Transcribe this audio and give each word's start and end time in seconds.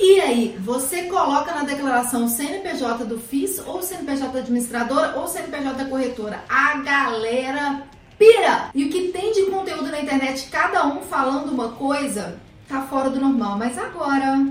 E 0.00 0.20
aí, 0.20 0.56
você 0.60 1.02
coloca 1.04 1.52
na 1.52 1.64
declaração 1.64 2.28
CNPJ 2.28 3.04
do 3.04 3.18
FIS 3.18 3.58
ou 3.66 3.82
CNPJ 3.82 4.38
administradora 4.38 5.18
ou 5.18 5.26
CNPJ 5.26 5.86
corretora? 5.86 6.44
A 6.48 6.76
galera 6.76 7.82
pira! 8.16 8.70
E 8.72 8.84
o 8.84 8.90
que 8.90 9.08
tem 9.08 9.32
de 9.32 9.46
conteúdo 9.46 9.90
na 9.90 10.00
internet, 10.00 10.48
cada 10.52 10.86
um 10.86 11.00
falando 11.02 11.50
uma 11.50 11.72
coisa, 11.72 12.38
tá 12.68 12.82
fora 12.82 13.10
do 13.10 13.18
normal. 13.18 13.58
Mas 13.58 13.76
agora 13.76 14.46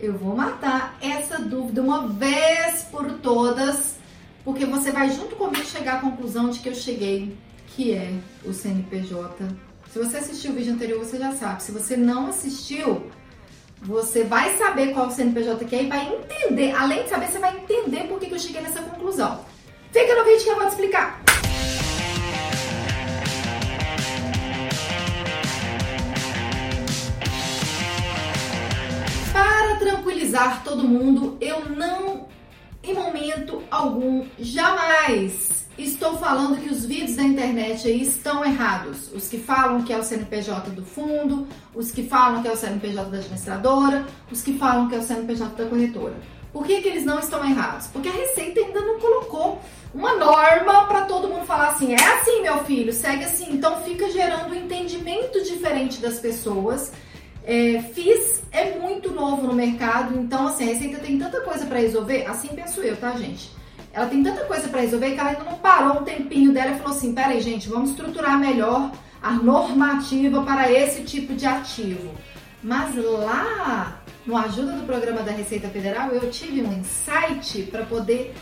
eu 0.00 0.14
vou 0.14 0.34
matar 0.34 0.96
essa 1.00 1.38
dúvida 1.38 1.80
uma 1.80 2.08
vez 2.08 2.82
por 2.90 3.08
todas, 3.18 3.98
porque 4.44 4.66
você 4.66 4.90
vai 4.90 5.10
junto 5.10 5.36
comigo 5.36 5.64
chegar 5.64 5.98
à 5.98 6.00
conclusão 6.00 6.50
de 6.50 6.58
que 6.58 6.68
eu 6.68 6.74
cheguei, 6.74 7.38
que 7.68 7.92
é 7.92 8.12
o 8.44 8.52
CNPJ. 8.52 9.46
Se 9.92 9.98
você 10.00 10.16
assistiu 10.16 10.50
o 10.50 10.54
vídeo 10.54 10.74
anterior, 10.74 10.98
você 10.98 11.18
já 11.18 11.30
sabe. 11.36 11.62
Se 11.62 11.70
você 11.70 11.96
não 11.96 12.26
assistiu, 12.26 13.12
você 13.82 14.22
vai 14.22 14.56
saber 14.56 14.92
qual 14.92 15.08
o 15.08 15.10
CNPJ 15.10 15.64
que 15.64 15.74
é 15.74 15.82
e 15.82 15.88
vai 15.88 16.06
entender. 16.06 16.72
Além 16.72 17.02
de 17.02 17.08
saber, 17.08 17.26
você 17.26 17.38
vai 17.38 17.56
entender 17.56 18.04
por 18.04 18.20
que 18.20 18.32
eu 18.32 18.38
cheguei 18.38 18.62
nessa 18.62 18.80
conclusão. 18.80 19.44
Fica 19.92 20.14
no 20.14 20.24
vídeo 20.24 20.44
que 20.44 20.50
eu 20.50 20.54
vou 20.54 20.66
te 20.66 20.70
explicar. 20.70 21.20
Para 29.32 29.76
tranquilizar 29.76 30.62
todo 30.62 30.86
mundo, 30.86 31.36
eu 31.40 31.68
não, 31.68 32.28
em 32.84 32.94
momento 32.94 33.62
algum, 33.68 34.26
jamais 34.38 35.51
estou 35.78 36.16
falando 36.18 36.60
que 36.60 36.68
os 36.68 36.84
vídeos 36.84 37.16
da 37.16 37.22
internet 37.22 37.86
aí 37.88 38.02
estão 38.02 38.44
errados. 38.44 39.10
Os 39.12 39.28
que 39.28 39.38
falam 39.38 39.82
que 39.82 39.92
é 39.92 39.98
o 39.98 40.02
CNPJ 40.02 40.70
do 40.70 40.84
fundo, 40.84 41.46
os 41.74 41.90
que 41.90 42.02
falam 42.04 42.42
que 42.42 42.48
é 42.48 42.52
o 42.52 42.56
CNPJ 42.56 43.10
da 43.10 43.18
administradora, 43.18 44.04
os 44.30 44.42
que 44.42 44.58
falam 44.58 44.88
que 44.88 44.94
é 44.94 44.98
o 44.98 45.02
CNPJ 45.02 45.54
da 45.56 45.68
corretora. 45.68 46.14
Por 46.52 46.66
que, 46.66 46.82
que 46.82 46.88
eles 46.88 47.04
não 47.04 47.18
estão 47.18 47.42
errados? 47.44 47.86
Porque 47.86 48.08
a 48.08 48.12
Receita 48.12 48.60
ainda 48.60 48.80
não 48.80 49.00
colocou 49.00 49.60
uma 49.94 50.14
norma 50.14 50.84
para 50.84 51.02
todo 51.06 51.28
mundo 51.28 51.46
falar 51.46 51.68
assim: 51.68 51.94
é 51.94 51.96
assim, 51.96 52.42
meu 52.42 52.62
filho, 52.64 52.92
segue 52.92 53.24
assim. 53.24 53.54
Então 53.54 53.82
fica 53.82 54.10
gerando 54.10 54.52
um 54.52 54.54
entendimento 54.54 55.42
diferente 55.42 55.98
das 56.00 56.18
pessoas. 56.18 56.92
É, 57.44 57.82
FIS 57.94 58.42
é 58.52 58.78
muito 58.78 59.10
novo 59.10 59.46
no 59.46 59.54
mercado, 59.54 60.16
então 60.16 60.46
assim, 60.46 60.64
a 60.64 60.74
Receita 60.74 60.98
tem 60.98 61.18
tanta 61.18 61.40
coisa 61.40 61.66
para 61.66 61.80
resolver, 61.80 62.24
assim 62.26 62.48
penso 62.48 62.80
eu, 62.82 62.96
tá, 62.96 63.16
gente? 63.16 63.50
Ela 63.92 64.06
tem 64.06 64.22
tanta 64.22 64.44
coisa 64.44 64.68
para 64.68 64.80
resolver 64.80 65.12
que 65.12 65.20
ela 65.20 65.30
ainda 65.30 65.44
não 65.44 65.58
parou 65.58 66.00
um 66.00 66.04
tempinho 66.04 66.52
dela 66.52 66.72
e 66.72 66.78
falou 66.78 66.96
assim: 66.96 67.14
peraí, 67.14 67.40
gente, 67.40 67.68
vamos 67.68 67.90
estruturar 67.90 68.38
melhor 68.38 68.90
a 69.22 69.32
normativa 69.32 70.42
para 70.42 70.70
esse 70.70 71.02
tipo 71.02 71.34
de 71.34 71.46
ativo. 71.46 72.12
Mas 72.62 72.94
lá 72.96 74.00
no 74.24 74.36
ajuda 74.36 74.72
do 74.72 74.86
programa 74.86 75.22
da 75.22 75.32
Receita 75.32 75.68
Federal, 75.68 76.10
eu 76.10 76.30
tive 76.30 76.62
um 76.62 76.72
insight 76.72 77.62
para 77.70 77.84
poder 77.84 78.34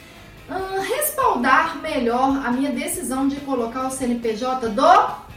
hum, 0.48 0.80
respaldar 0.82 1.78
melhor 1.78 2.46
a 2.46 2.50
minha 2.50 2.70
decisão 2.70 3.26
de 3.26 3.36
colocar 3.36 3.86
o 3.86 3.90
CNPJ 3.90 4.68
do 4.68 5.30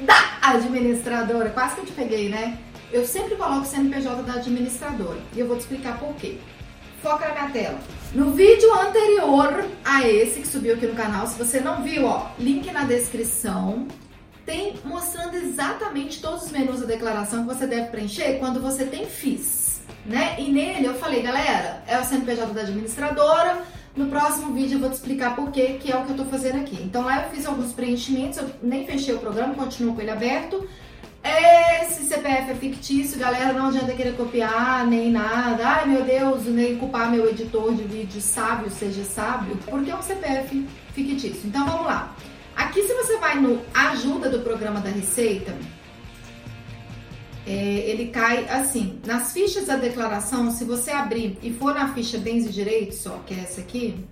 da 0.00 0.38
administradora. 0.40 1.50
Quase 1.50 1.74
que 1.74 1.80
eu 1.80 1.86
te 1.86 1.92
peguei, 1.92 2.28
né? 2.28 2.58
Eu 2.90 3.04
sempre 3.04 3.36
coloco 3.36 3.62
o 3.62 3.66
CNPJ 3.66 4.22
da 4.22 4.34
administradora 4.34 5.18
e 5.34 5.40
eu 5.40 5.46
vou 5.46 5.56
te 5.56 5.60
explicar 5.60 5.98
por 5.98 6.14
quê. 6.14 6.38
Foca 7.02 7.28
na 7.28 7.34
minha 7.34 7.50
tela. 7.50 7.78
No 8.12 8.32
vídeo 8.32 8.72
anterior 8.74 9.66
a 9.84 10.06
esse 10.06 10.40
que 10.40 10.48
subiu 10.48 10.74
aqui 10.74 10.86
no 10.86 10.94
canal, 10.94 11.26
se 11.26 11.38
você 11.38 11.60
não 11.60 11.82
viu, 11.82 12.06
ó, 12.06 12.30
link 12.38 12.70
na 12.72 12.84
descrição, 12.84 13.86
tem 14.44 14.74
mostrando 14.84 15.36
exatamente 15.36 16.20
todos 16.20 16.44
os 16.44 16.50
menus 16.50 16.80
da 16.80 16.86
declaração 16.86 17.46
que 17.46 17.54
você 17.54 17.66
deve 17.66 17.90
preencher 17.90 18.38
quando 18.38 18.60
você 18.60 18.84
tem 18.84 19.06
FIS, 19.06 19.80
né? 20.06 20.36
E 20.38 20.50
nele 20.50 20.86
eu 20.86 20.94
falei, 20.94 21.22
galera, 21.22 21.82
é 21.86 21.98
o 21.98 22.04
CNPJ 22.04 22.52
da 22.52 22.62
administradora. 22.62 23.62
No 23.94 24.06
próximo 24.06 24.54
vídeo 24.54 24.76
eu 24.76 24.80
vou 24.80 24.90
te 24.90 24.94
explicar 24.94 25.36
por 25.36 25.50
quê, 25.50 25.78
que 25.80 25.92
é 25.92 25.96
o 25.96 26.04
que 26.04 26.12
eu 26.12 26.16
tô 26.16 26.24
fazendo 26.24 26.60
aqui. 26.60 26.82
Então 26.82 27.04
lá 27.04 27.24
eu 27.24 27.30
fiz 27.30 27.46
alguns 27.46 27.72
preenchimentos, 27.72 28.38
eu 28.38 28.48
nem 28.62 28.86
fechei 28.86 29.14
o 29.14 29.18
programa, 29.18 29.54
continuo 29.54 29.94
com 29.94 30.00
ele 30.00 30.10
aberto. 30.10 30.66
Esse 31.22 31.57
CPF 32.18 32.50
é 32.50 32.54
fictício, 32.54 33.18
galera, 33.18 33.52
não 33.52 33.68
adianta 33.68 33.92
querer 33.94 34.16
copiar 34.16 34.84
nem 34.86 35.10
nada. 35.10 35.66
Ai 35.66 35.86
meu 35.86 36.02
Deus, 36.02 36.46
nem 36.46 36.76
culpar 36.76 37.10
meu 37.10 37.28
editor 37.28 37.72
de 37.74 37.84
vídeo 37.84 38.20
sábio, 38.20 38.70
seja 38.70 39.04
sábio, 39.04 39.56
porque 39.66 39.90
é 39.90 39.96
um 39.96 40.02
CPF 40.02 40.66
fictício. 40.92 41.42
Então 41.44 41.64
vamos 41.64 41.86
lá. 41.86 42.14
Aqui, 42.56 42.82
se 42.82 42.92
você 42.92 43.18
vai 43.18 43.40
no 43.40 43.62
ajuda 43.72 44.28
do 44.28 44.40
programa 44.40 44.80
da 44.80 44.90
Receita, 44.90 45.56
é, 47.46 47.52
ele 47.52 48.08
cai 48.08 48.48
assim. 48.48 48.98
Nas 49.06 49.32
fichas 49.32 49.66
da 49.66 49.76
declaração, 49.76 50.50
se 50.50 50.64
você 50.64 50.90
abrir 50.90 51.38
e 51.40 51.52
for 51.52 51.72
na 51.72 51.94
ficha 51.94 52.18
bens 52.18 52.46
e 52.46 52.48
direitos, 52.50 53.06
ó, 53.06 53.18
que 53.24 53.32
é 53.32 53.38
essa 53.38 53.60
aqui, 53.60 54.04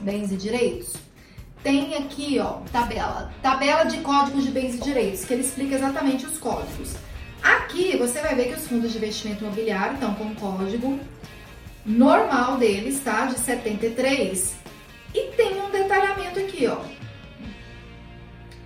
bens 0.00 0.32
e 0.32 0.36
direitos, 0.36 0.94
tem 1.62 1.94
aqui, 1.96 2.38
ó, 2.40 2.58
tabela. 2.72 3.32
Tabela 3.40 3.84
de 3.84 3.98
códigos 3.98 4.44
de 4.44 4.50
bens 4.50 4.74
e 4.74 4.78
direitos, 4.78 5.24
que 5.24 5.32
ele 5.32 5.42
explica 5.42 5.76
exatamente 5.76 6.26
os 6.26 6.38
códigos. 6.38 6.94
Aqui 7.42 7.96
você 7.96 8.20
vai 8.20 8.34
ver 8.34 8.48
que 8.48 8.54
os 8.54 8.66
fundos 8.66 8.92
de 8.92 8.98
investimento 8.98 9.44
imobiliário 9.44 9.94
estão 9.94 10.14
com 10.14 10.24
o 10.24 10.34
código 10.34 10.98
normal 11.84 12.56
deles, 12.56 13.00
tá? 13.00 13.26
De 13.26 13.38
73. 13.38 14.54
E 15.14 15.32
tem 15.36 15.60
um 15.60 15.70
detalhamento 15.70 16.38
aqui, 16.38 16.66
ó. 16.66 16.78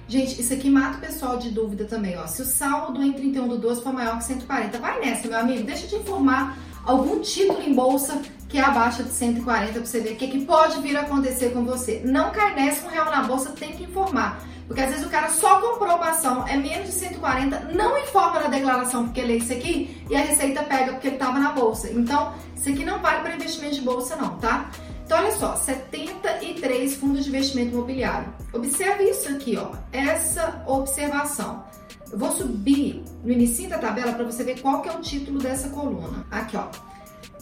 Gente, 0.09 0.41
isso 0.41 0.55
aqui 0.55 0.71
mata 0.71 0.99
o 0.99 1.01
pessoal 1.01 1.37
de 1.37 1.51
dúvida 1.51 1.85
também, 1.85 2.17
ó. 2.17 2.27
Se 2.27 2.43
o 2.43 2.45
saldo 2.45 3.03
em 3.03 3.13
31 3.13 3.49
do 3.49 3.59
12 3.59 3.83
for 3.83 3.93
maior 3.93 4.19
que 4.19 4.25
140, 4.25 4.79
vai 4.79 5.01
nessa, 5.01 5.27
meu 5.27 5.39
amigo. 5.39 5.65
Deixa 5.65 5.85
eu 5.85 5.89
te 5.89 5.97
informar 5.97 6.57
algum 6.87 7.21
título 7.21 7.61
em 7.61 7.75
bolsa 7.75 8.23
que 8.49 8.59
é 8.59 8.63
abaixo 8.63 9.03
de 9.03 9.11
140 9.11 9.73
para 9.73 9.85
você 9.85 10.01
ver 10.01 10.13
o 10.13 10.17
que, 10.17 10.29
que 10.29 10.45
pode 10.45 10.81
vir 10.81 10.97
a 10.97 11.01
acontecer 11.01 11.51
com 11.51 11.65
você. 11.65 12.01
Não 12.05 12.31
cai 12.31 12.55
nessa, 12.55 12.87
um 12.87 12.91
real 12.91 13.07
na 13.07 13.23
bolsa 13.25 13.51
tem 13.51 13.73
que 13.73 13.83
informar. 13.83 14.41
Porque 14.67 14.81
às 14.81 14.91
vezes 14.91 15.07
o 15.07 15.11
cara 15.11 15.29
só 15.31 15.61
comprou 15.61 15.97
uma 15.97 16.11
ação, 16.11 16.47
é 16.47 16.57
menos 16.57 16.87
de 16.87 16.93
140, 16.93 17.73
não 17.73 17.97
informa 17.99 18.41
na 18.41 18.49
declaração 18.49 19.05
porque 19.05 19.23
lê 19.23 19.37
isso 19.37 19.53
aqui 19.53 20.05
e 20.11 20.17
a 20.17 20.21
receita 20.21 20.63
pega 20.63 20.93
porque 20.93 21.09
ele 21.09 21.17
estava 21.17 21.39
na 21.39 21.53
bolsa. 21.53 21.89
Então, 21.91 22.33
isso 22.57 22.69
aqui 22.69 22.85
não 22.85 22.99
vale 23.01 23.21
para 23.21 23.35
investimento 23.35 23.77
de 23.77 23.83
bolsa 23.83 24.17
não, 24.17 24.37
tá? 24.39 24.71
Então, 25.05 25.19
olha 25.19 25.31
só, 25.37 25.55
73 25.55 26.97
fundos 26.97 27.25
de 27.25 27.31
investimento 27.31 27.73
imobiliário. 27.75 28.27
Observe 28.53 29.05
isso 29.05 29.29
aqui, 29.29 29.57
ó, 29.57 29.71
essa 29.93 30.65
observação. 30.67 31.65
Eu 32.11 32.19
vou 32.19 32.31
subir 32.31 33.03
no 33.25 33.33
início 33.33 33.69
da 33.69 33.79
tabela 33.79 34.13
para 34.13 34.25
você 34.25 34.45
ver 34.45 34.61
qual 34.61 34.81
que 34.81 34.89
é 34.89 34.93
o 34.93 35.01
título 35.01 35.39
dessa 35.39 35.69
coluna. 35.71 36.25
Aqui, 36.31 36.57
ó. 36.57 36.69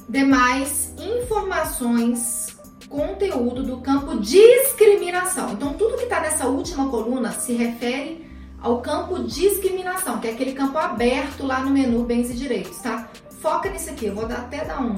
Demais 0.08 0.92
informações, 0.98 2.56
conteúdo 2.88 3.62
do 3.62 3.78
campo 3.78 4.18
discriminação. 4.18 5.52
Então, 5.52 5.74
tudo 5.74 5.96
que 5.96 6.04
está 6.04 6.20
nessa 6.20 6.46
última 6.46 6.88
coluna 6.88 7.32
se 7.32 7.52
refere 7.54 8.24
ao 8.60 8.80
campo 8.80 9.22
discriminação, 9.24 10.18
que 10.20 10.28
é 10.28 10.32
aquele 10.32 10.52
campo 10.52 10.78
aberto 10.78 11.46
lá 11.46 11.60
no 11.60 11.70
menu 11.70 12.04
bens 12.04 12.30
e 12.30 12.34
direitos, 12.34 12.78
tá? 12.78 13.08
Foca 13.40 13.68
nisso 13.68 13.90
aqui, 13.90 14.06
eu 14.06 14.14
vou 14.14 14.26
dar, 14.26 14.38
até 14.38 14.64
dar 14.64 14.80
um. 14.80 14.94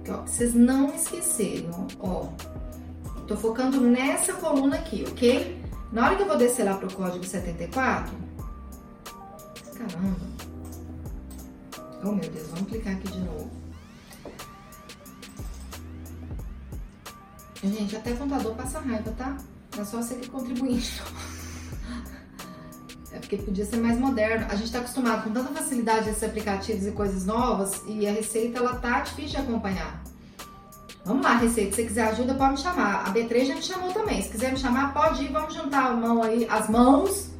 Aqui, 0.00 0.10
ó, 0.10 0.18
pra 0.18 0.26
vocês 0.26 0.54
não 0.54 0.94
esquecerem, 0.94 1.70
ó. 2.00 2.26
Tô 3.26 3.36
focando 3.36 3.80
nessa 3.80 4.34
coluna 4.34 4.76
aqui, 4.76 5.04
ok? 5.08 5.61
Na 5.92 6.06
hora 6.06 6.16
que 6.16 6.22
eu 6.22 6.26
vou 6.26 6.38
descer 6.38 6.64
lá 6.64 6.74
pro 6.74 6.90
código 6.90 7.22
74, 7.22 8.16
caramba. 9.76 10.16
Oh 12.02 12.12
meu 12.12 12.30
Deus, 12.30 12.48
vamos 12.48 12.70
clicar 12.70 12.94
aqui 12.94 13.08
de 13.08 13.20
novo. 13.20 13.50
Gente, 17.62 17.94
até 17.94 18.12
contador 18.14 18.54
passa 18.54 18.80
raiva, 18.80 19.12
tá? 19.12 19.36
É 19.78 19.84
só 19.84 20.02
você 20.02 20.14
que 20.14 20.28
contribuindo. 20.28 20.82
É 23.12 23.18
porque 23.18 23.36
podia 23.36 23.66
ser 23.66 23.76
mais 23.76 23.98
moderno. 23.98 24.46
A 24.46 24.54
gente 24.54 24.64
está 24.64 24.78
acostumado 24.78 25.24
com 25.24 25.32
tanta 25.32 25.52
facilidade 25.52 26.08
esses 26.08 26.22
aplicativos 26.22 26.86
e 26.86 26.92
coisas 26.92 27.26
novas 27.26 27.82
e 27.86 28.06
a 28.06 28.12
receita 28.12 28.58
ela 28.58 28.76
tá 28.76 29.00
difícil 29.00 29.32
de 29.32 29.36
acompanhar. 29.36 30.01
Vamos 31.04 31.24
lá, 31.24 31.34
Receita. 31.36 31.74
Se 31.74 31.84
quiser 31.84 32.08
ajuda, 32.08 32.34
pode 32.34 32.52
me 32.52 32.58
chamar. 32.58 33.04
A 33.06 33.12
B3 33.12 33.46
já 33.46 33.54
me 33.56 33.62
chamou 33.62 33.92
também. 33.92 34.22
Se 34.22 34.28
quiser 34.28 34.52
me 34.52 34.58
chamar, 34.58 34.94
pode 34.94 35.24
ir. 35.24 35.32
Vamos 35.32 35.52
juntar 35.52 35.86
a 35.86 35.92
mão 35.94 36.22
aí, 36.22 36.46
as 36.48 36.68
mãos, 36.68 37.30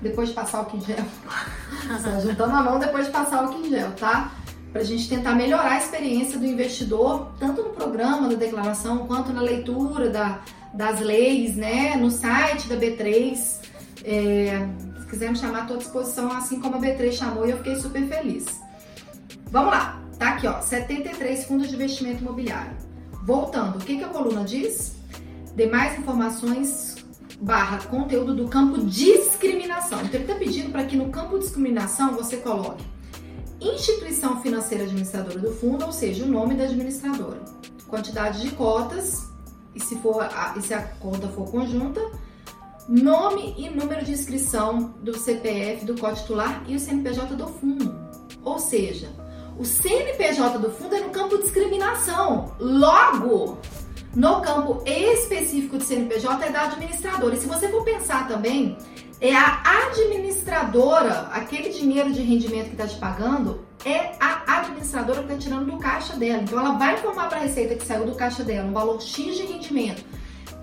depois 0.00 0.28
de 0.28 0.34
passar 0.34 0.62
o 0.62 0.80
gel. 0.80 0.96
juntando 2.22 2.54
a 2.54 2.62
mão 2.62 2.78
depois 2.78 3.06
de 3.06 3.12
passar 3.12 3.44
o 3.44 3.68
gel, 3.68 3.90
tá? 3.92 4.32
Pra 4.72 4.84
gente 4.84 5.08
tentar 5.08 5.34
melhorar 5.34 5.72
a 5.72 5.78
experiência 5.78 6.38
do 6.38 6.46
investidor, 6.46 7.32
tanto 7.40 7.62
no 7.62 7.70
programa 7.70 8.28
da 8.28 8.36
declaração, 8.36 8.98
quanto 9.08 9.32
na 9.32 9.40
leitura 9.40 10.08
da, 10.08 10.38
das 10.72 11.00
leis, 11.00 11.56
né? 11.56 11.96
No 11.96 12.12
site 12.12 12.68
da 12.68 12.76
B3. 12.76 13.58
É, 14.04 14.68
se 15.00 15.06
quiser 15.08 15.30
me 15.30 15.36
chamar, 15.36 15.62
estou 15.62 15.74
à 15.74 15.78
disposição, 15.80 16.30
assim 16.30 16.60
como 16.60 16.76
a 16.76 16.78
B3 16.78 17.10
chamou 17.10 17.44
e 17.44 17.50
eu 17.50 17.56
fiquei 17.56 17.74
super 17.74 18.06
feliz. 18.06 18.46
Vamos 19.50 19.72
lá, 19.72 20.00
tá 20.16 20.28
aqui, 20.28 20.46
ó, 20.46 20.60
73 20.60 21.44
fundos 21.44 21.68
de 21.68 21.74
investimento 21.74 22.22
imobiliário. 22.22 22.89
Voltando, 23.22 23.76
o 23.76 23.80
que, 23.80 23.98
que 23.98 24.04
a 24.04 24.08
coluna 24.08 24.44
diz? 24.44 24.96
Demais 25.54 25.98
informações, 25.98 26.96
barra 27.40 27.78
conteúdo 27.86 28.34
do 28.34 28.48
campo 28.48 28.78
discriminação. 28.84 30.00
Então 30.02 30.14
ele 30.14 30.24
está 30.24 30.34
pedindo 30.34 30.70
para 30.70 30.84
que 30.84 30.96
no 30.96 31.10
campo 31.10 31.38
discriminação 31.38 32.14
você 32.14 32.38
coloque 32.38 32.84
instituição 33.60 34.40
financeira 34.40 34.84
administradora 34.84 35.38
do 35.38 35.52
fundo, 35.52 35.84
ou 35.84 35.92
seja, 35.92 36.24
o 36.24 36.28
nome 36.28 36.54
da 36.54 36.64
administradora, 36.64 37.40
quantidade 37.86 38.40
de 38.40 38.50
cotas 38.52 39.28
e 39.74 39.80
se 39.80 39.96
for 39.96 40.22
a, 40.22 40.54
e 40.56 40.62
se 40.62 40.72
a 40.72 40.82
conta 40.82 41.28
for 41.28 41.50
conjunta, 41.50 42.00
nome 42.88 43.54
e 43.58 43.68
número 43.68 44.04
de 44.04 44.12
inscrição 44.12 44.94
do 45.02 45.16
CPF 45.16 45.84
do 45.84 45.94
co-titular 45.94 46.64
e 46.66 46.74
o 46.74 46.80
CNPJ 46.80 47.36
do 47.36 47.46
fundo. 47.46 47.94
Ou 48.42 48.58
seja, 48.58 49.08
o 49.60 49.64
CNPJ 49.64 50.58
do 50.58 50.70
fundo 50.70 50.96
é 50.96 51.00
no 51.00 51.10
campo 51.10 51.36
discriminação. 51.36 52.50
Logo, 52.58 53.58
no 54.16 54.40
campo 54.40 54.82
específico 54.86 55.76
de 55.76 55.84
CNPJ 55.84 56.46
é 56.46 56.50
da 56.50 56.62
administradora. 56.62 57.34
E 57.34 57.38
se 57.38 57.46
você 57.46 57.68
for 57.68 57.84
pensar 57.84 58.26
também, 58.26 58.78
é 59.20 59.36
a 59.36 59.60
administradora, 59.86 61.28
aquele 61.30 61.68
dinheiro 61.68 62.10
de 62.10 62.22
rendimento 62.22 62.68
que 62.68 62.72
está 62.72 62.86
te 62.86 62.96
pagando, 62.96 63.60
é 63.84 64.12
a 64.18 64.60
administradora 64.60 65.22
que 65.24 65.30
está 65.30 65.36
tirando 65.36 65.70
do 65.70 65.76
caixa 65.76 66.16
dela. 66.16 66.42
Então 66.42 66.58
ela 66.58 66.78
vai 66.78 66.94
informar 66.94 67.28
para 67.28 67.36
a 67.36 67.42
Receita 67.42 67.74
que 67.74 67.84
saiu 67.84 68.06
do 68.06 68.14
caixa 68.14 68.42
dela 68.42 68.66
um 68.66 68.72
valor 68.72 68.98
X 68.98 69.36
de 69.36 69.42
rendimento 69.42 70.02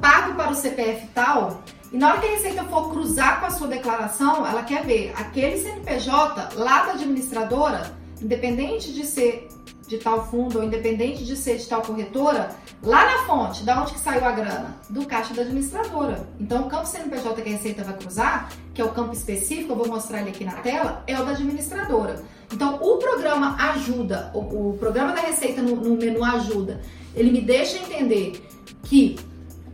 pago 0.02 0.34
para 0.34 0.52
o 0.52 0.56
CPF 0.56 1.08
tal. 1.14 1.62
E 1.92 1.98
na 1.98 2.10
hora 2.10 2.20
que 2.20 2.28
a 2.28 2.32
Receita 2.32 2.64
for 2.64 2.90
cruzar 2.90 3.40
com 3.40 3.46
a 3.46 3.52
sua 3.52 3.68
declaração, 3.68 4.46
ela 4.46 4.64
quer 4.64 4.84
ver 4.84 5.14
aquele 5.16 5.58
CNPJ 5.58 6.56
lá 6.56 6.86
da 6.86 6.94
administradora, 6.94 7.96
independente 8.22 8.94
de 8.94 9.06
ser 9.06 9.48
de 9.88 9.98
tal 9.98 10.28
fundo 10.30 10.60
ou 10.60 10.64
independente 10.64 11.24
de 11.24 11.36
ser 11.36 11.58
de 11.58 11.66
tal 11.66 11.82
corretora, 11.82 12.52
lá 12.84 13.06
na 13.06 13.26
fonte, 13.26 13.64
da 13.64 13.82
onde 13.82 13.94
que 13.94 14.00
saiu 14.00 14.26
a 14.26 14.32
grana? 14.32 14.76
Do 14.90 15.06
caixa 15.06 15.34
da 15.34 15.44
administradora. 15.44 16.28
Então, 16.40 16.64
o 16.64 16.70
campo 16.70 16.86
CNPJ 16.86 17.42
que 17.42 17.50
a 17.50 17.54
Receita 17.54 17.84
vai 17.84 17.96
cruzar, 17.96 18.52
que 18.74 18.82
é 18.82 18.86
o 18.86 18.90
campo 18.90 19.14
específico, 19.14 19.72
eu 19.72 19.78
vou 19.78 19.88
mostrar 19.88 20.22
ele 20.22 20.32
aqui 20.32 20.44
na 20.44 20.54
tela, 20.54 21.04
é 21.08 21.18
o 21.18 21.26
da 21.26 21.32
administradora. 21.32 22.22
Então, 22.54 22.76
o 22.82 22.98
programa 22.98 23.56
ajuda, 23.72 24.30
o, 24.34 24.72
o 24.72 24.78
programa 24.78 25.14
da 25.14 25.22
Receita 25.22 25.62
no, 25.62 25.76
no 25.78 25.96
menu 25.96 26.24
ajuda, 26.24 26.82
ele 27.16 27.32
me 27.32 27.42
deixa 27.42 27.78
entender 27.78 28.46
que 28.84 29.18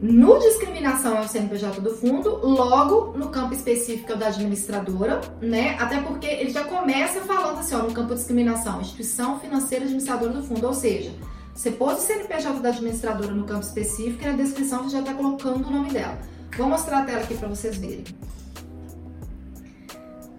no 0.04 0.38
discriminação 0.38 1.16
é 1.16 1.22
o 1.22 1.28
CNPJ 1.30 1.80
do 1.80 1.90
fundo, 1.96 2.46
logo 2.46 3.18
no 3.18 3.30
campo 3.30 3.54
específico 3.54 4.12
é 4.12 4.16
o 4.16 4.18
da 4.18 4.28
administradora, 4.28 5.22
né? 5.40 5.78
Até 5.80 6.02
porque 6.02 6.28
ele 6.28 6.50
já 6.50 6.66
começa 6.66 7.22
falando 7.22 7.60
assim, 7.60 7.74
ó, 7.74 7.84
no 7.84 7.94
campo 7.94 8.14
discriminação, 8.14 8.82
instituição 8.82 9.40
financeira 9.40 9.86
administradora 9.86 10.34
do 10.34 10.44
fundo, 10.44 10.68
ou 10.68 10.74
seja, 10.74 11.10
você 11.56 11.72
pôs 11.72 12.00
o 12.00 12.02
CNPJ 12.02 12.60
da 12.60 12.68
administradora 12.68 13.32
no 13.32 13.46
campo 13.46 13.66
específico 13.66 14.22
e 14.24 14.26
na 14.26 14.34
descrição 14.34 14.84
você 14.84 14.90
já 14.90 15.00
está 15.00 15.14
colocando 15.14 15.66
o 15.66 15.72
nome 15.72 15.90
dela. 15.90 16.20
Vou 16.58 16.68
mostrar 16.68 17.00
a 17.00 17.06
tela 17.06 17.22
aqui 17.22 17.38
para 17.38 17.48
vocês 17.48 17.78
verem. 17.78 18.04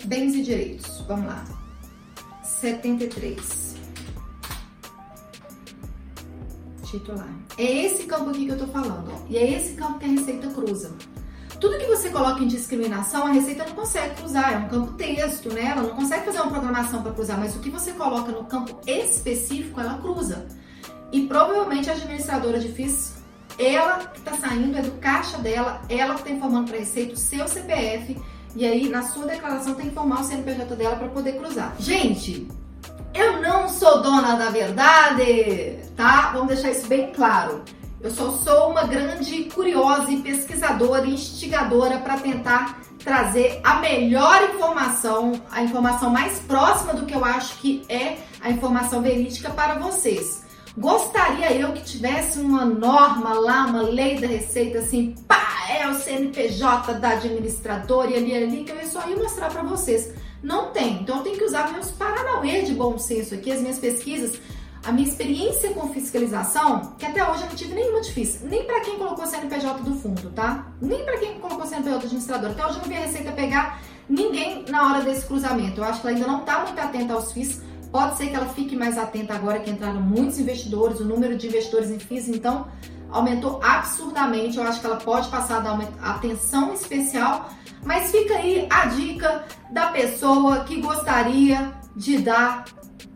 Bens 0.04 0.34
e 0.34 0.42
direitos, 0.42 1.02
vamos 1.08 1.24
lá. 1.24 1.42
73. 2.42 3.73
Titular. 6.98 7.28
É 7.56 7.64
esse 7.84 8.04
campo 8.04 8.30
aqui 8.30 8.46
que 8.46 8.52
eu 8.52 8.58
tô 8.58 8.66
falando, 8.66 9.12
ó. 9.12 9.18
E 9.28 9.36
é 9.36 9.52
esse 9.52 9.74
campo 9.74 9.98
que 9.98 10.04
a 10.04 10.08
Receita 10.08 10.48
cruza. 10.48 10.92
Tudo 11.60 11.78
que 11.78 11.86
você 11.86 12.10
coloca 12.10 12.42
em 12.42 12.48
discriminação, 12.48 13.26
a 13.26 13.30
Receita 13.30 13.64
não 13.64 13.74
consegue 13.74 14.14
cruzar, 14.16 14.52
é 14.52 14.56
um 14.58 14.68
campo 14.68 14.92
texto, 14.92 15.52
né? 15.52 15.66
Ela 15.66 15.82
não 15.82 15.96
consegue 15.96 16.24
fazer 16.24 16.40
uma 16.40 16.50
programação 16.50 17.02
para 17.02 17.12
cruzar, 17.12 17.38
mas 17.38 17.54
o 17.56 17.60
que 17.60 17.70
você 17.70 17.92
coloca 17.92 18.30
no 18.32 18.44
campo 18.44 18.80
específico, 18.86 19.80
ela 19.80 19.98
cruza. 19.98 20.46
E 21.12 21.26
provavelmente 21.26 21.88
a 21.88 21.92
administradora 21.92 22.58
de 22.58 22.68
FIIs, 22.68 23.14
ela 23.58 24.06
que 24.06 24.18
está 24.18 24.34
saindo 24.34 24.76
é 24.76 24.82
do 24.82 24.92
caixa 24.92 25.38
dela, 25.38 25.80
ela 25.88 26.14
que 26.14 26.20
está 26.20 26.30
informando 26.30 26.66
para 26.66 26.76
a 26.76 26.80
Receita 26.80 27.14
o 27.14 27.16
seu 27.16 27.46
CPF, 27.46 28.20
e 28.56 28.64
aí 28.66 28.88
na 28.88 29.02
sua 29.02 29.26
declaração 29.26 29.74
tem 29.74 29.86
que 29.86 29.92
informar 29.92 30.20
o 30.20 30.24
CNPJ 30.24 30.76
dela 30.76 30.96
para 30.96 31.08
poder 31.08 31.38
cruzar. 31.38 31.74
Gente, 31.78 32.48
eu 33.14 33.40
não 33.40 33.68
sou 33.68 34.02
dona 34.02 34.34
da 34.34 34.50
verdade, 34.50 35.78
tá? 35.96 36.32
Vamos 36.32 36.48
deixar 36.48 36.70
isso 36.70 36.86
bem 36.88 37.12
claro. 37.12 37.62
Eu 38.00 38.10
só 38.10 38.32
sou 38.32 38.70
uma 38.70 38.84
grande 38.84 39.44
curiosa 39.44 40.10
e 40.10 40.20
pesquisadora 40.20 41.06
instigadora 41.06 41.98
para 41.98 42.18
tentar 42.18 42.82
trazer 43.02 43.60
a 43.62 43.76
melhor 43.76 44.50
informação, 44.54 45.40
a 45.50 45.62
informação 45.62 46.10
mais 46.10 46.38
próxima 46.40 46.94
do 46.94 47.06
que 47.06 47.14
eu 47.14 47.24
acho 47.24 47.58
que 47.58 47.84
é 47.88 48.18
a 48.42 48.50
informação 48.50 49.00
verídica 49.00 49.50
para 49.50 49.76
vocês. 49.76 50.44
Gostaria 50.76 51.52
eu 51.52 51.72
que 51.72 51.84
tivesse 51.84 52.40
uma 52.40 52.64
norma 52.64 53.34
lá, 53.34 53.66
uma 53.66 53.82
lei 53.82 54.18
da 54.18 54.26
receita 54.26 54.80
assim, 54.80 55.14
pá, 55.28 55.66
é 55.70 55.88
o 55.88 55.94
CNPJ 55.94 56.94
da 56.94 57.10
administradora 57.10 58.10
e 58.10 58.16
ali 58.16 58.34
ali 58.34 58.64
que 58.64 58.72
eu 58.72 58.86
só 58.88 59.08
ia 59.08 59.16
mostrar 59.16 59.50
para 59.50 59.62
vocês. 59.62 60.12
Não 60.44 60.72
tem. 60.72 61.00
Então 61.00 61.16
eu 61.16 61.22
tenho 61.22 61.38
que 61.38 61.44
usar 61.44 61.72
meus 61.72 61.90
paranauê 61.90 62.60
de 62.60 62.74
bom 62.74 62.98
senso 62.98 63.34
aqui, 63.34 63.50
as 63.50 63.62
minhas 63.62 63.78
pesquisas, 63.78 64.38
a 64.84 64.92
minha 64.92 65.08
experiência 65.08 65.70
com 65.70 65.88
fiscalização, 65.88 66.94
que 66.98 67.06
até 67.06 67.26
hoje 67.26 67.44
eu 67.44 67.48
não 67.48 67.56
tive 67.56 67.74
nenhuma 67.74 68.02
difícil, 68.02 68.46
nem 68.46 68.64
para 68.64 68.80
quem 68.80 68.98
colocou 68.98 69.26
CNPJ 69.26 69.82
do 69.82 69.94
fundo, 69.94 70.30
tá? 70.32 70.66
Nem 70.82 71.02
para 71.02 71.16
quem 71.16 71.38
colocou 71.40 71.66
CNPJ 71.66 71.98
do 71.98 72.04
administrador. 72.04 72.50
Até 72.50 72.66
hoje 72.66 72.74
eu 72.74 72.82
não 72.82 72.88
vi 72.88 72.94
a 72.94 73.00
Receita 73.00 73.32
pegar 73.32 73.82
ninguém 74.06 74.66
na 74.68 74.90
hora 74.90 75.02
desse 75.02 75.24
cruzamento. 75.24 75.80
Eu 75.80 75.84
acho 75.84 76.02
que 76.02 76.08
ela 76.08 76.16
ainda 76.16 76.28
não 76.28 76.40
está 76.40 76.60
muito 76.60 76.78
atenta 76.78 77.14
aos 77.14 77.32
FIIs. 77.32 77.62
Pode 77.90 78.18
ser 78.18 78.26
que 78.26 78.36
ela 78.36 78.46
fique 78.46 78.76
mais 78.76 78.98
atenta 78.98 79.32
agora 79.32 79.60
que 79.60 79.70
entraram 79.70 80.02
muitos 80.02 80.38
investidores, 80.38 81.00
o 81.00 81.06
número 81.06 81.38
de 81.38 81.46
investidores 81.46 81.90
em 81.90 81.98
FIIs, 81.98 82.28
então 82.28 82.66
aumentou 83.14 83.60
absurdamente. 83.62 84.58
Eu 84.58 84.64
acho 84.64 84.80
que 84.80 84.86
ela 84.86 84.96
pode 84.96 85.28
passar 85.28 85.58
a 85.58 85.60
dar 85.60 85.72
uma 85.72 85.88
atenção 86.02 86.74
especial 86.74 87.48
mas 87.84 88.10
fica 88.10 88.34
aí 88.34 88.66
a 88.70 88.86
dica 88.86 89.44
da 89.70 89.88
pessoa 89.88 90.64
que 90.64 90.80
gostaria 90.80 91.72
de 91.94 92.18
dar 92.18 92.64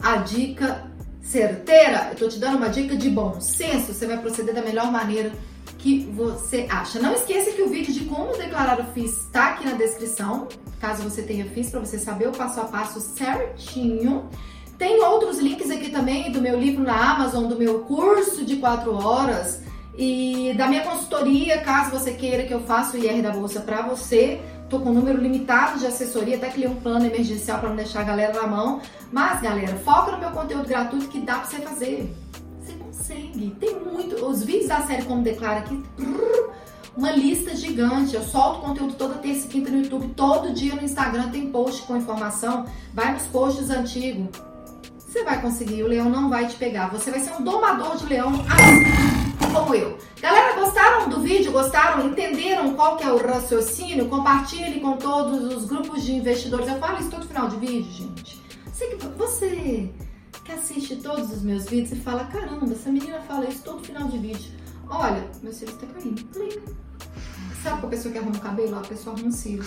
a 0.00 0.17
dica 0.17 0.85
certeira. 1.23 2.09
Eu 2.11 2.17
tô 2.17 2.29
te 2.29 2.39
dando 2.39 2.59
uma 2.59 2.69
dica 2.69 2.95
de 2.95 3.09
bom 3.09 3.41
senso, 3.41 3.95
você 3.95 4.06
vai 4.06 4.19
proceder 4.19 4.55
da 4.55 4.62
melhor 4.62 4.93
maneira 4.93 5.33
que 5.79 6.01
você 6.12 6.67
acha. 6.69 7.01
Não 7.01 7.15
esqueça 7.15 7.53
que 7.53 7.62
o 7.62 7.69
vídeo 7.69 7.94
de 7.94 8.05
como 8.05 8.37
declarar 8.37 8.81
o 8.81 8.85
FIIs 8.93 9.25
está 9.25 9.51
aqui 9.51 9.65
na 9.65 9.73
descrição, 9.73 10.49
caso 10.81 11.03
você 11.03 11.23
tenha 11.23 11.47
FIIs, 11.47 11.71
para 11.71 11.81
você 11.81 11.99
saber 11.99 12.29
o 12.29 12.33
passo 12.33 12.61
a 12.61 12.65
passo 12.65 13.01
certinho. 13.01 14.29
Tem 14.77 15.03
outros 15.03 15.39
links 15.39 15.71
aqui 15.71 15.91
também 15.91 16.31
do 16.31 16.41
meu 16.41 16.59
livro 16.59 16.85
na 16.85 17.12
Amazon, 17.12 17.47
do 17.47 17.56
meu 17.56 17.81
curso 17.81 18.44
de 18.44 18.56
4 18.56 18.94
horas 18.94 19.61
e 20.00 20.55
da 20.56 20.69
minha 20.69 20.83
consultoria, 20.83 21.61
caso 21.61 21.91
você 21.91 22.12
queira 22.12 22.45
que 22.45 22.55
eu 22.55 22.61
faça 22.61 22.97
o 22.97 23.00
IR 23.00 23.21
da 23.21 23.33
bolsa 23.33 23.61
para 23.61 23.83
você. 23.83 24.41
Tô 24.71 24.79
com 24.79 24.91
um 24.91 24.95
número 24.95 25.21
limitado 25.21 25.81
de 25.81 25.87
assessoria, 25.87 26.37
até 26.37 26.50
criei 26.50 26.69
um 26.69 26.77
plano 26.77 27.05
emergencial 27.05 27.59
para 27.59 27.71
não 27.71 27.75
deixar 27.75 28.03
a 28.03 28.05
galera 28.05 28.33
na 28.41 28.47
mão. 28.47 28.81
Mas, 29.11 29.41
galera, 29.41 29.77
foca 29.79 30.12
no 30.12 30.19
meu 30.19 30.31
conteúdo 30.31 30.69
gratuito 30.69 31.08
que 31.08 31.19
dá 31.19 31.41
para 31.41 31.46
você 31.46 31.56
fazer. 31.56 32.15
Você 32.61 32.75
consegue. 32.75 33.56
Tem 33.58 33.75
muito. 33.81 34.25
Os 34.25 34.44
vídeos 34.44 34.69
da 34.69 34.82
série 34.82 35.03
Como 35.03 35.20
Declara 35.20 35.61
aqui. 35.61 35.82
Uma 36.96 37.11
lista 37.11 37.56
gigante. 37.56 38.15
Eu 38.15 38.22
solto 38.22 38.61
conteúdo 38.61 38.94
toda 38.94 39.15
terça 39.15 39.46
e 39.46 39.49
quinta 39.49 39.69
no 39.69 39.79
YouTube. 39.79 40.15
Todo 40.15 40.53
dia 40.53 40.77
no 40.77 40.82
Instagram 40.84 41.31
tem 41.31 41.51
post 41.51 41.82
com 41.82 41.96
informação. 41.96 42.67
Vai 42.94 43.15
nos 43.15 43.25
posts 43.25 43.69
antigos. 43.69 44.29
Você 44.96 45.25
vai 45.25 45.43
conseguir. 45.43 45.82
O 45.82 45.89
leão 45.89 46.08
não 46.08 46.29
vai 46.29 46.46
te 46.46 46.55
pegar. 46.55 46.87
Você 46.89 47.11
vai 47.11 47.19
ser 47.19 47.32
um 47.32 47.43
domador 47.43 47.96
de 47.96 48.06
leão 48.06 48.32
assim 49.48 49.52
como 49.52 49.74
eu. 49.74 49.98
Galera, 50.20 50.60
gostaram 50.60 51.08
do 51.08 51.20
vídeo? 51.20 51.52
Gostaram? 51.52 52.06
Entenderam 52.06 52.74
qual 52.74 52.96
que 52.96 53.05
é 53.05 53.12
o 53.12 53.17
raciocínio? 53.17 54.08
Compartilhe 54.08 54.81
com 54.81 54.96
todos 54.96 55.55
os 55.55 55.64
grupos 55.64 56.05
de 56.05 56.14
investidores. 56.14 56.69
Eu 56.69 56.78
falo 56.78 56.98
isso 56.98 57.10
todo 57.10 57.26
final 57.26 57.48
de 57.48 57.56
vídeo, 57.56 57.90
gente. 57.90 58.43
Você 58.72 58.86
que, 58.86 59.06
você 59.06 59.90
que 60.44 60.52
assiste 60.52 60.96
todos 60.96 61.32
os 61.32 61.43
meus 61.43 61.67
vídeos 61.67 61.93
e 61.93 61.96
fala, 61.96 62.24
caramba, 62.26 62.70
essa 62.70 62.90
menina 62.90 63.20
fala 63.20 63.48
isso 63.48 63.62
todo 63.62 63.84
final 63.84 64.06
de 64.08 64.19
vídeo. 64.19 64.52
Olha, 64.88 65.24
meu 65.43 65.52
cílio 65.52 65.74
está 65.74 65.86
caindo. 65.86 66.24
Clica. 66.24 66.88
Sabe 67.62 67.86
a 67.86 67.88
pessoa 67.88 68.12
que 68.12 68.19
arruma 68.19 68.36
o 68.36 68.40
cabelo? 68.40 68.78
A 68.78 68.82
pessoa 68.82 69.14
arruma 69.17 69.31
o 69.31 69.32
cílio. 69.32 69.64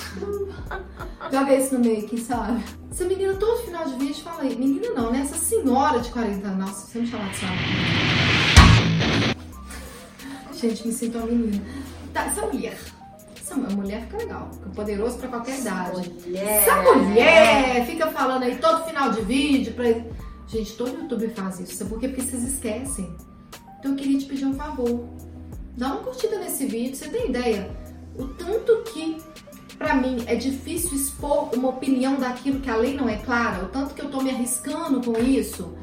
Joga 1.31 1.55
isso 1.55 1.73
no 1.73 1.81
meio 1.81 2.05
aqui, 2.05 2.19
sabe? 2.19 2.63
Essa 2.89 3.03
menina 3.05 3.33
todo 3.33 3.63
final 3.63 3.85
de 3.85 3.95
vídeo 3.95 4.23
fala. 4.23 4.43
Menina 4.43 4.89
não, 4.91 5.11
né? 5.11 5.21
Essa 5.21 5.35
senhora 5.35 5.99
de 5.99 6.09
40 6.09 6.47
anos. 6.47 6.59
Nossa, 6.59 6.87
você 6.87 6.99
me 6.99 7.07
chamar 7.07 7.29
de 7.29 7.37
senhora. 7.37 8.20
Gente, 10.61 10.87
me 10.87 10.93
sinto 10.93 11.17
uma 11.17 11.25
menina. 11.27 11.63
Tá, 12.13 12.25
essa 12.25 12.45
mulher. 12.45 12.77
Essa 13.35 13.55
mulher 13.55 14.01
fica 14.03 14.17
legal. 14.17 14.51
Fica 14.53 14.69
poderoso 14.69 15.17
pra 15.17 15.27
qualquer 15.27 15.59
idade. 15.59 16.09
Mulher. 16.25 16.43
Essa 16.43 16.81
mulher 16.81 17.85
fica 17.87 18.07
falando 18.11 18.43
aí 18.43 18.55
todo 18.57 18.85
final 18.85 19.11
de 19.11 19.21
vídeo. 19.21 19.73
Pra... 19.73 19.85
Gente, 20.47 20.73
todo 20.73 21.01
YouTube 21.01 21.29
faz 21.29 21.59
isso. 21.59 21.75
Sabe 21.75 21.89
por 21.89 21.99
quê? 21.99 22.07
Porque 22.07 22.21
vocês 22.21 22.43
esquecem. 22.43 23.15
Então 23.79 23.91
eu 23.91 23.97
queria 23.97 24.19
te 24.19 24.25
pedir 24.25 24.45
um 24.45 24.53
favor. 24.53 25.07
Dá 25.75 25.87
uma 25.87 25.97
curtida 25.97 26.37
nesse 26.37 26.67
vídeo. 26.67 26.95
Você 26.95 27.09
tem 27.09 27.29
ideia? 27.29 27.75
O 28.15 28.25
tanto 28.25 28.83
que 28.93 29.17
para 29.79 29.95
mim 29.95 30.23
é 30.27 30.35
difícil 30.35 30.95
expor 30.95 31.49
uma 31.55 31.69
opinião 31.69 32.17
daquilo 32.17 32.59
que 32.59 32.69
a 32.69 32.75
lei 32.75 32.93
não 32.93 33.09
é 33.09 33.17
clara, 33.17 33.63
o 33.63 33.69
tanto 33.69 33.95
que 33.95 34.01
eu 34.01 34.11
tô 34.11 34.21
me 34.21 34.29
arriscando 34.29 35.01
com 35.01 35.17
isso, 35.19 35.75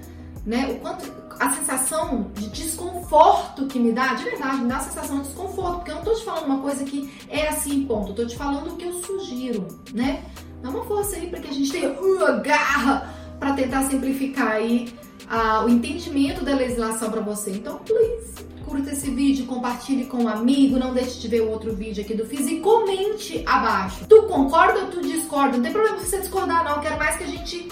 né? 0.46 0.68
O 0.70 0.76
quanto 0.76 1.17
a 1.38 1.50
sensação 1.50 2.30
de 2.34 2.48
desconforto 2.48 3.66
que 3.66 3.78
me 3.78 3.92
dá, 3.92 4.14
de 4.14 4.24
verdade, 4.24 4.62
me 4.62 4.68
dá 4.68 4.78
a 4.78 4.80
sensação 4.80 5.18
de 5.20 5.28
desconforto, 5.28 5.76
porque 5.76 5.90
eu 5.90 5.96
não 5.96 6.02
tô 6.02 6.14
te 6.14 6.24
falando 6.24 6.46
uma 6.46 6.60
coisa 6.60 6.84
que 6.84 7.10
é 7.28 7.48
assim, 7.48 7.84
ponto. 7.84 8.10
Eu 8.10 8.14
tô 8.14 8.26
te 8.26 8.36
falando 8.36 8.72
o 8.72 8.76
que 8.76 8.84
eu 8.84 8.92
sugiro, 9.02 9.66
né? 9.92 10.24
Dá 10.62 10.70
uma 10.70 10.84
força 10.84 11.16
aí 11.16 11.28
para 11.28 11.40
que 11.40 11.48
a 11.48 11.52
gente 11.52 11.70
tenha 11.70 11.90
uh, 11.90 12.42
garra 12.42 13.14
para 13.38 13.52
tentar 13.52 13.84
simplificar 13.84 14.52
aí 14.52 14.92
uh, 15.30 15.64
o 15.64 15.68
entendimento 15.68 16.44
da 16.44 16.54
legislação 16.54 17.10
para 17.10 17.20
você. 17.20 17.52
Então, 17.52 17.78
please, 17.78 18.44
curta 18.66 18.90
esse 18.90 19.10
vídeo, 19.10 19.46
compartilhe 19.46 20.06
com 20.06 20.24
um 20.24 20.28
amigo, 20.28 20.78
não 20.78 20.92
deixe 20.92 21.20
de 21.20 21.28
ver 21.28 21.42
o 21.42 21.50
outro 21.50 21.74
vídeo 21.74 22.02
aqui 22.02 22.14
do 22.14 22.26
Fiz 22.26 22.46
e 22.48 22.56
comente 22.56 23.42
abaixo. 23.46 24.04
Tu 24.08 24.22
concorda 24.24 24.80
ou 24.80 24.86
tu 24.88 25.00
discorda? 25.00 25.56
Não 25.56 25.62
tem 25.62 25.72
problema 25.72 25.98
você 25.98 26.18
discordar, 26.18 26.64
não. 26.64 26.76
Eu 26.76 26.80
quero 26.80 26.98
mais 26.98 27.16
que 27.16 27.24
a 27.24 27.28
gente 27.28 27.68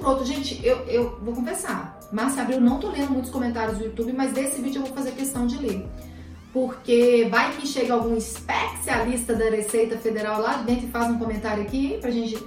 pro 0.00 0.10
outro. 0.10 0.24
Gente, 0.24 0.60
eu, 0.66 0.78
eu 0.86 1.18
vou 1.22 1.34
confessar. 1.34 1.98
Márcia 2.10 2.42
Abril, 2.42 2.60
não 2.60 2.80
tô 2.80 2.90
lendo 2.90 3.12
muitos 3.12 3.30
comentários 3.30 3.78
do 3.78 3.84
YouTube, 3.84 4.12
mas 4.12 4.32
desse 4.32 4.60
vídeo 4.60 4.80
eu 4.80 4.86
vou 4.86 4.94
fazer 4.94 5.12
questão 5.12 5.46
de 5.46 5.56
ler. 5.58 5.86
Porque 6.52 7.28
vai 7.30 7.52
que 7.52 7.66
chega 7.66 7.94
algum 7.94 8.16
especialista 8.16 9.34
da 9.34 9.44
Receita 9.44 9.96
Federal 9.96 10.40
lá 10.40 10.56
dentro 10.56 10.86
e 10.86 10.90
faz 10.90 11.08
um 11.08 11.18
comentário 11.18 11.62
aqui 11.62 11.98
pra 12.00 12.10
gente 12.10 12.44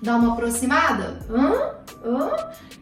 dar 0.00 0.16
uma 0.16 0.32
aproximada. 0.32 1.18
Hã? 1.28 1.74
Hã? 2.02 2.30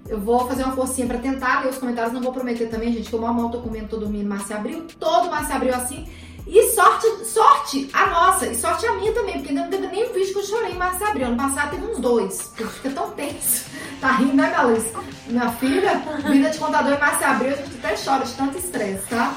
Eu 0.09 0.21
vou 0.21 0.47
fazer 0.47 0.63
uma 0.63 0.77
forcinha 0.77 1.09
pra 1.09 1.19
tentar 1.19 1.63
ler 1.63 1.71
os 1.71 1.79
comentários, 1.79 2.13
não 2.13 2.21
vou 2.21 2.33
prometer 2.33 2.69
também, 2.69 2.93
gente, 2.93 3.09
que 3.09 3.15
eu 3.15 3.21
mal 3.21 3.35
mal 3.35 3.51
tô 3.51 3.61
comendo, 3.61 3.89
tô 3.89 3.97
dormindo 3.97 4.29
Márcia 4.29 4.57
Abril, 4.57 4.87
todo 5.01 5.31
Márcia 5.31 5.57
Abril 5.57 5.75
assim. 5.75 6.07
E 6.47 6.71
sorte, 6.73 7.07
sorte 7.25 7.89
a 7.93 8.07
nossa, 8.07 8.47
e 8.47 8.55
sorte 8.55 8.87
a 8.87 8.95
minha 8.97 9.13
também, 9.13 9.39
porque 9.39 9.53
não 9.53 9.71
teve 9.71 9.87
nem 9.87 10.11
um 10.11 10.13
vídeo 10.13 10.35
que 10.35 10.39
eu 10.41 10.45
chorei 10.45 10.73
em 10.73 10.77
março 10.77 11.03
abril. 11.03 11.29
Ano 11.29 11.37
passado 11.39 11.71
teve 11.71 11.87
uns 11.87 11.99
dois, 11.99 12.43
porque 12.43 12.65
fica 12.65 12.91
tão 12.91 13.11
tenso. 13.13 13.65
Tá 14.05 14.17
rindo, 14.17 14.35
né, 14.35 14.51
Galês? 14.51 14.85
Minha 15.27 15.51
filha, 15.53 16.03
vida 16.31 16.51
de 16.51 16.59
contador 16.59 16.93
em 16.93 17.01
março 17.01 17.25
abril, 17.25 17.55
a 17.55 17.57
gente 17.57 17.79
até 17.83 17.97
chora 17.97 18.23
de 18.23 18.35
tanto 18.35 18.59
estresse, 18.59 19.07
tá? 19.09 19.33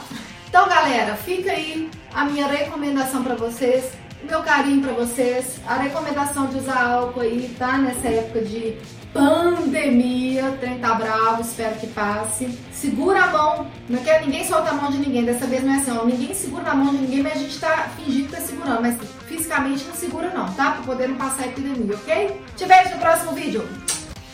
Então, 0.50 0.68
galera, 0.68 1.16
fica 1.16 1.52
aí 1.52 1.90
a 2.14 2.26
minha 2.26 2.46
recomendação 2.48 3.24
para 3.24 3.36
vocês, 3.36 3.86
meu 4.30 4.44
carinho 4.44 4.82
para 4.82 4.92
vocês, 4.92 5.56
a 5.66 5.76
recomendação 5.76 6.48
de 6.48 6.58
usar 6.58 6.84
álcool 6.84 7.22
aí, 7.22 7.56
tá? 7.58 7.78
Nessa 7.78 8.10
época 8.10 8.42
de 8.42 8.78
pandemia, 9.14 10.48
o 10.48 10.58
trem 10.58 10.80
tá 10.80 10.96
bravo, 10.96 11.44
espero 11.44 11.76
que 11.76 11.88
passe. 11.88 12.60
Segura 12.74 13.24
a 13.24 13.28
mão, 13.28 13.68
não 13.88 14.04
quero 14.04 14.26
ninguém 14.26 14.46
solta 14.46 14.72
a 14.72 14.74
mão 14.74 14.92
de 14.92 14.98
ninguém, 14.98 15.24
dessa 15.24 15.48
vez 15.48 15.64
não 15.64 15.76
é 15.76 15.78
assim, 15.78 15.98
ó, 15.98 16.04
ninguém 16.04 16.34
segura 16.34 16.64
na 16.64 16.76
mão 16.76 16.94
de 16.94 17.04
ninguém, 17.04 17.24
mas 17.24 17.38
a 17.38 17.40
gente 17.40 17.58
tá 17.58 17.88
fingindo 17.96 18.26
que 18.26 18.36
tá 18.36 18.42
segurando, 18.42 18.82
mas 18.82 18.98
fisicamente 19.28 19.86
não 19.86 19.96
segura 19.96 20.30
não, 20.32 20.52
tá? 20.56 20.72
Pra 20.72 20.84
poder 20.84 21.08
não 21.08 21.16
passar 21.16 21.44
a 21.44 21.48
epidemia, 21.48 21.96
ok? 21.96 22.42
Te 22.58 22.66
vejo 22.66 22.90
no 22.90 23.00
próximo 23.00 23.32
vídeo. 23.32 23.87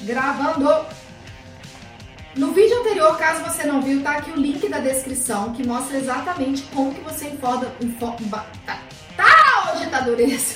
Gravando! 0.03 0.85
No 2.35 2.51
vídeo 2.51 2.79
anterior, 2.79 3.17
caso 3.17 3.43
você 3.43 3.65
não 3.65 3.81
viu, 3.81 4.01
tá 4.01 4.17
aqui 4.17 4.31
o 4.31 4.35
link 4.35 4.67
da 4.67 4.79
descrição 4.79 5.53
que 5.53 5.65
mostra 5.65 5.97
exatamente 5.97 6.63
como 6.73 6.93
que 6.93 7.01
você 7.01 7.29
informa... 7.29 7.71
informa 7.79 8.45
tá, 8.65 8.81
tá, 9.15 9.73
hoje 9.73 9.89
tá 9.89 10.01
dureza. 10.01 10.55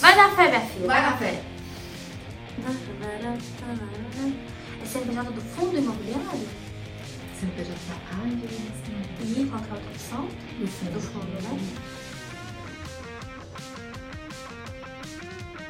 Vai 0.00 0.14
na 0.14 0.30
fé, 0.30 0.48
minha 0.48 0.60
filha. 0.60 0.86
Vai 0.86 1.02
na 1.02 1.16
fé. 1.16 1.42
É 4.82 4.86
CNPJ 4.86 5.30
do 5.32 5.40
Fundo 5.40 5.78
Imobiliário? 5.78 6.48
CNPJ 7.38 7.72
da 7.88 7.94
Ai, 8.22 8.38
E 9.20 9.46
qual 9.46 9.62
que 9.62 9.68
é 9.68 9.72
a 9.72 9.74
outra 9.74 9.90
opção? 9.90 10.28
Do 10.58 10.66
fundo. 10.66 10.92
Do 10.92 11.00
fundo, 11.00 11.42
né? 11.42 11.58